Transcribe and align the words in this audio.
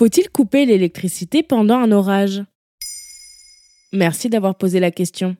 Faut-il 0.00 0.30
couper 0.30 0.64
l'électricité 0.64 1.42
pendant 1.42 1.76
un 1.76 1.92
orage? 1.92 2.42
Merci 3.92 4.30
d'avoir 4.30 4.54
posé 4.54 4.80
la 4.80 4.90
question. 4.90 5.36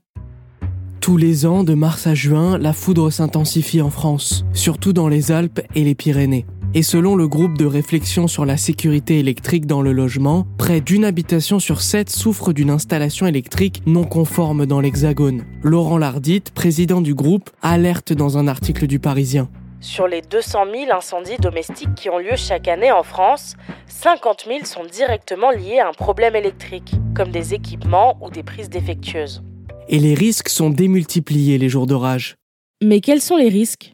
Tous 1.01 1.17
les 1.17 1.47
ans, 1.47 1.65
de 1.65 1.73
mars 1.73 2.07
à 2.07 2.13
juin, 2.13 2.59
la 2.59 2.75
foudre 2.75 3.09
s'intensifie 3.09 3.81
en 3.81 3.89
France, 3.89 4.45
surtout 4.53 4.93
dans 4.93 5.09
les 5.09 5.33
Alpes 5.33 5.63
et 5.75 5.83
les 5.83 5.95
Pyrénées. 5.95 6.45
Et 6.75 6.83
selon 6.83 7.17
le 7.17 7.27
groupe 7.27 7.57
de 7.57 7.65
réflexion 7.65 8.29
sur 8.29 8.45
la 8.45 8.59
sécurité 8.59 9.19
électrique 9.19 9.65
dans 9.65 9.81
le 9.81 9.93
logement, 9.93 10.47
près 10.59 10.83
d'une 10.83 11.07
habitation 11.07 11.59
sur 11.59 11.81
sept 11.81 12.11
souffre 12.11 12.53
d'une 12.53 12.69
installation 12.69 13.27
électrique 13.27 13.81
non 13.87 14.05
conforme 14.05 14.67
dans 14.67 14.83
l'Hexagone. 14.83 15.43
Laurent 15.63 15.97
Lardit, 15.97 16.45
président 16.55 17.01
du 17.01 17.15
groupe, 17.15 17.49
alerte 17.63 18.13
dans 18.13 18.37
un 18.37 18.47
article 18.47 18.87
du 18.87 18.99
Parisien. 18.99 19.49
Sur 19.83 20.07
les 20.07 20.21
200 20.21 20.59
000 20.71 20.93
incendies 20.95 21.39
domestiques 21.39 21.95
qui 21.95 22.11
ont 22.11 22.19
lieu 22.19 22.37
chaque 22.37 22.69
année 22.69 22.93
en 22.93 23.03
France, 23.03 23.57
50 23.91 24.45
000 24.47 24.65
sont 24.65 24.85
directement 24.85 25.51
liés 25.51 25.81
à 25.81 25.89
un 25.89 25.93
problème 25.93 26.37
électrique, 26.37 26.93
comme 27.15 27.31
des 27.31 27.55
équipements 27.55 28.17
ou 28.23 28.31
des 28.31 28.45
prises 28.45 28.71
défectueuses. 28.71 29.43
Et 29.89 29.99
les 29.99 30.15
risques 30.15 30.49
sont 30.49 30.71
démultipliés 30.71 31.59
les 31.59 31.69
jours 31.69 31.87
d'orage. 31.87 32.37
Mais 32.83 33.01
quels 33.01 33.21
sont 33.21 33.37
les 33.37 33.49
risques? 33.49 33.93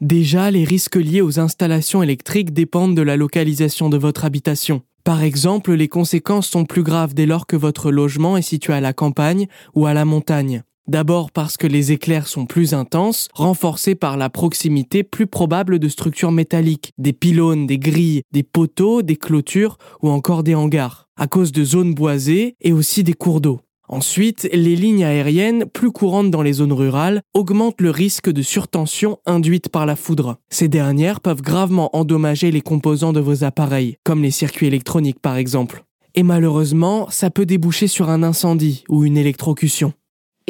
Déjà, 0.00 0.50
les 0.50 0.64
risques 0.64 0.96
liés 0.96 1.22
aux 1.22 1.40
installations 1.40 2.02
électriques 2.02 2.52
dépendent 2.52 2.94
de 2.94 3.02
la 3.02 3.16
localisation 3.16 3.88
de 3.88 3.96
votre 3.96 4.26
habitation. 4.26 4.82
Par 5.02 5.22
exemple, 5.22 5.72
les 5.72 5.88
conséquences 5.88 6.46
sont 6.46 6.66
plus 6.66 6.82
graves 6.82 7.14
dès 7.14 7.26
lors 7.26 7.46
que 7.46 7.56
votre 7.56 7.90
logement 7.90 8.36
est 8.36 8.42
situé 8.42 8.74
à 8.74 8.80
la 8.80 8.92
campagne 8.92 9.46
ou 9.74 9.86
à 9.86 9.94
la 9.94 10.04
montagne. 10.04 10.62
D'abord 10.88 11.30
parce 11.30 11.58
que 11.58 11.66
les 11.66 11.92
éclairs 11.92 12.26
sont 12.26 12.46
plus 12.46 12.72
intenses, 12.72 13.28
renforcés 13.34 13.94
par 13.94 14.16
la 14.16 14.30
proximité 14.30 15.02
plus 15.02 15.26
probable 15.26 15.78
de 15.78 15.88
structures 15.88 16.32
métalliques, 16.32 16.92
des 16.96 17.12
pylônes, 17.12 17.66
des 17.66 17.78
grilles, 17.78 18.22
des 18.32 18.42
poteaux, 18.42 19.02
des 19.02 19.16
clôtures 19.16 19.76
ou 20.00 20.08
encore 20.08 20.42
des 20.42 20.54
hangars, 20.54 21.06
à 21.18 21.26
cause 21.26 21.52
de 21.52 21.62
zones 21.62 21.92
boisées 21.92 22.56
et 22.62 22.72
aussi 22.72 23.04
des 23.04 23.12
cours 23.12 23.42
d'eau. 23.42 23.60
Ensuite, 23.90 24.48
les 24.50 24.76
lignes 24.76 25.04
aériennes, 25.04 25.66
plus 25.66 25.92
courantes 25.92 26.30
dans 26.30 26.42
les 26.42 26.54
zones 26.54 26.72
rurales, 26.72 27.20
augmentent 27.34 27.82
le 27.82 27.90
risque 27.90 28.30
de 28.30 28.42
surtension 28.42 29.18
induite 29.26 29.68
par 29.68 29.84
la 29.84 29.96
foudre. 29.96 30.36
Ces 30.48 30.68
dernières 30.68 31.20
peuvent 31.20 31.42
gravement 31.42 31.94
endommager 31.94 32.50
les 32.50 32.62
composants 32.62 33.12
de 33.12 33.20
vos 33.20 33.44
appareils, 33.44 33.96
comme 34.04 34.22
les 34.22 34.30
circuits 34.30 34.66
électroniques 34.66 35.20
par 35.20 35.36
exemple. 35.36 35.84
Et 36.14 36.22
malheureusement, 36.22 37.08
ça 37.10 37.30
peut 37.30 37.46
déboucher 37.46 37.88
sur 37.88 38.08
un 38.08 38.22
incendie 38.22 38.84
ou 38.88 39.04
une 39.04 39.18
électrocution. 39.18 39.92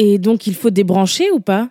Et 0.01 0.19
donc 0.19 0.47
il 0.47 0.55
faut 0.55 0.71
débrancher 0.71 1.29
ou 1.33 1.41
pas? 1.41 1.71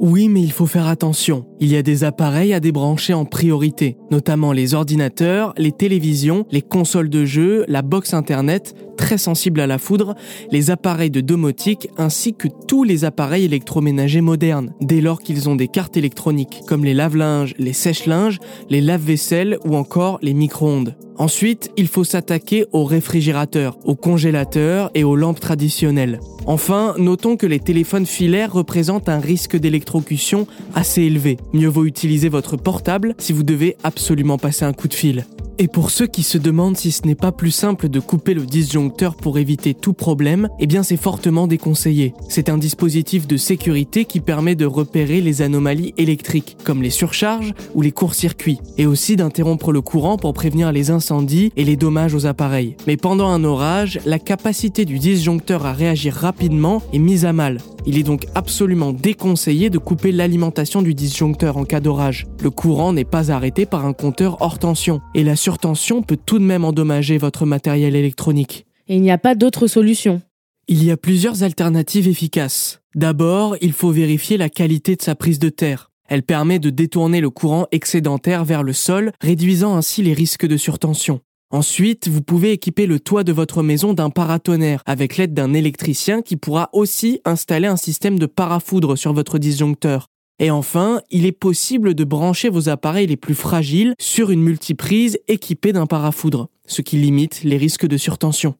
Oui, 0.00 0.28
mais 0.28 0.42
il 0.42 0.50
faut 0.50 0.66
faire 0.66 0.88
attention. 0.88 1.46
Il 1.60 1.72
y 1.72 1.76
a 1.76 1.82
des 1.82 2.02
appareils 2.02 2.52
à 2.52 2.60
débrancher 2.60 3.14
en 3.14 3.24
priorité, 3.24 3.96
notamment 4.10 4.52
les 4.52 4.74
ordinateurs, 4.74 5.54
les 5.56 5.72
télévisions, 5.72 6.46
les 6.50 6.62
consoles 6.62 7.10
de 7.10 7.24
jeux, 7.24 7.64
la 7.68 7.82
box 7.82 8.14
internet, 8.14 8.74
très 8.96 9.18
sensible 9.18 9.60
à 9.60 9.66
la 9.66 9.78
foudre, 9.78 10.14
les 10.50 10.70
appareils 10.70 11.10
de 11.10 11.20
domotique 11.20 11.88
ainsi 11.96 12.34
que 12.34 12.48
tous 12.66 12.84
les 12.84 13.04
appareils 13.04 13.44
électroménagers 13.44 14.20
modernes, 14.20 14.72
dès 14.80 15.00
lors 15.00 15.20
qu'ils 15.20 15.48
ont 15.48 15.56
des 15.56 15.68
cartes 15.68 15.96
électroniques, 15.96 16.62
comme 16.66 16.84
les 16.84 16.94
lave-linges, 16.94 17.54
les 17.58 17.72
sèche-linges, 17.72 18.38
les 18.70 18.80
lave-vaisselle 18.80 19.58
ou 19.64 19.76
encore 19.76 20.18
les 20.22 20.34
micro-ondes. 20.34 20.96
Ensuite, 21.18 21.70
il 21.78 21.88
faut 21.88 22.04
s'attaquer 22.04 22.66
aux 22.72 22.84
réfrigérateurs, 22.84 23.78
aux 23.84 23.94
congélateurs 23.94 24.90
et 24.94 25.02
aux 25.02 25.16
lampes 25.16 25.40
traditionnelles. 25.40 26.20
Enfin, 26.44 26.94
notons 26.98 27.36
que 27.36 27.46
les 27.46 27.58
téléphones 27.58 28.06
filaires 28.06 28.52
représentent 28.52 29.08
un 29.08 29.18
risque 29.18 29.56
d'électrocution 29.56 30.46
assez 30.74 31.02
élevé. 31.02 31.38
Mieux 31.54 31.68
vaut 31.68 31.86
utiliser 31.86 32.28
votre 32.28 32.56
portable 32.56 33.14
si 33.18 33.32
vous 33.32 33.42
devez 33.42 33.76
absolument 33.96 34.36
passer 34.36 34.66
un 34.66 34.74
coup 34.74 34.88
de 34.88 34.94
fil. 34.94 35.24
Et 35.58 35.68
pour 35.68 35.90
ceux 35.90 36.06
qui 36.06 36.22
se 36.22 36.36
demandent 36.36 36.76
si 36.76 36.92
ce 36.92 37.06
n'est 37.06 37.14
pas 37.14 37.32
plus 37.32 37.50
simple 37.50 37.88
de 37.88 37.98
couper 37.98 38.34
le 38.34 38.44
disjoncteur 38.44 39.16
pour 39.16 39.38
éviter 39.38 39.72
tout 39.72 39.94
problème, 39.94 40.50
eh 40.58 40.66
bien 40.66 40.82
c'est 40.82 40.98
fortement 40.98 41.46
déconseillé. 41.46 42.12
C'est 42.28 42.50
un 42.50 42.58
dispositif 42.58 43.26
de 43.26 43.38
sécurité 43.38 44.04
qui 44.04 44.20
permet 44.20 44.54
de 44.54 44.66
repérer 44.66 45.22
les 45.22 45.40
anomalies 45.40 45.94
électriques, 45.96 46.58
comme 46.62 46.82
les 46.82 46.90
surcharges 46.90 47.54
ou 47.74 47.80
les 47.80 47.90
courts-circuits, 47.90 48.60
et 48.76 48.84
aussi 48.84 49.16
d'interrompre 49.16 49.72
le 49.72 49.80
courant 49.80 50.18
pour 50.18 50.34
prévenir 50.34 50.72
les 50.72 50.90
incendies 50.90 51.50
et 51.56 51.64
les 51.64 51.76
dommages 51.76 52.14
aux 52.14 52.26
appareils. 52.26 52.76
Mais 52.86 52.98
pendant 52.98 53.28
un 53.28 53.42
orage, 53.42 53.98
la 54.04 54.18
capacité 54.18 54.84
du 54.84 54.98
disjoncteur 54.98 55.64
à 55.64 55.72
réagir 55.72 56.12
rapidement 56.12 56.82
est 56.92 56.98
mise 56.98 57.24
à 57.24 57.32
mal. 57.32 57.60
Il 57.88 57.98
est 57.98 58.02
donc 58.02 58.26
absolument 58.34 58.92
déconseillé 58.92 59.70
de 59.70 59.78
couper 59.78 60.10
l'alimentation 60.10 60.82
du 60.82 60.92
disjoncteur 60.92 61.56
en 61.56 61.64
cas 61.64 61.78
d'orage. 61.78 62.26
Le 62.42 62.50
courant 62.50 62.92
n'est 62.92 63.04
pas 63.04 63.30
arrêté 63.30 63.64
par 63.64 63.86
un 63.86 63.92
compteur 63.92 64.42
hors 64.42 64.58
tension, 64.58 65.00
et 65.14 65.22
la 65.22 65.36
surtension 65.36 66.02
peut 66.02 66.18
tout 66.26 66.40
de 66.40 66.44
même 66.44 66.64
endommager 66.64 67.16
votre 67.16 67.46
matériel 67.46 67.94
électronique. 67.94 68.66
Et 68.88 68.96
il 68.96 69.02
n'y 69.02 69.12
a 69.12 69.18
pas 69.18 69.36
d'autre 69.36 69.68
solution 69.68 70.20
Il 70.66 70.82
y 70.82 70.90
a 70.90 70.96
plusieurs 70.96 71.44
alternatives 71.44 72.08
efficaces. 72.08 72.80
D'abord, 72.96 73.56
il 73.60 73.72
faut 73.72 73.92
vérifier 73.92 74.36
la 74.36 74.48
qualité 74.48 74.96
de 74.96 75.02
sa 75.02 75.14
prise 75.14 75.38
de 75.38 75.48
terre. 75.48 75.92
Elle 76.08 76.24
permet 76.24 76.58
de 76.58 76.70
détourner 76.70 77.20
le 77.20 77.30
courant 77.30 77.66
excédentaire 77.70 78.44
vers 78.44 78.64
le 78.64 78.72
sol, 78.72 79.12
réduisant 79.20 79.76
ainsi 79.76 80.02
les 80.02 80.12
risques 80.12 80.46
de 80.46 80.56
surtension. 80.56 81.20
Ensuite, 81.56 82.08
vous 82.08 82.20
pouvez 82.20 82.52
équiper 82.52 82.84
le 82.84 83.00
toit 83.00 83.24
de 83.24 83.32
votre 83.32 83.62
maison 83.62 83.94
d'un 83.94 84.10
paratonnerre 84.10 84.82
avec 84.84 85.16
l'aide 85.16 85.32
d'un 85.32 85.54
électricien 85.54 86.20
qui 86.20 86.36
pourra 86.36 86.68
aussi 86.74 87.22
installer 87.24 87.66
un 87.66 87.78
système 87.78 88.18
de 88.18 88.26
parafoudre 88.26 88.94
sur 88.94 89.14
votre 89.14 89.38
disjoncteur. 89.38 90.08
Et 90.38 90.50
enfin, 90.50 91.00
il 91.10 91.24
est 91.24 91.32
possible 91.32 91.94
de 91.94 92.04
brancher 92.04 92.50
vos 92.50 92.68
appareils 92.68 93.06
les 93.06 93.16
plus 93.16 93.34
fragiles 93.34 93.94
sur 93.98 94.30
une 94.30 94.42
multiprise 94.42 95.18
équipée 95.28 95.72
d'un 95.72 95.86
parafoudre, 95.86 96.50
ce 96.66 96.82
qui 96.82 96.98
limite 96.98 97.42
les 97.42 97.56
risques 97.56 97.86
de 97.86 97.96
surtension. 97.96 98.56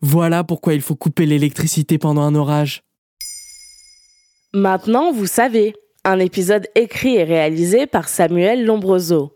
Voilà 0.00 0.44
pourquoi 0.44 0.72
il 0.72 0.80
faut 0.80 0.96
couper 0.96 1.26
l'électricité 1.26 1.98
pendant 1.98 2.22
un 2.22 2.34
orage. 2.36 2.84
Maintenant, 4.54 5.12
vous 5.12 5.26
savez, 5.26 5.74
un 6.04 6.20
épisode 6.20 6.68
écrit 6.74 7.16
et 7.16 7.24
réalisé 7.24 7.86
par 7.86 8.08
Samuel 8.08 8.64
Lombroso. 8.64 9.35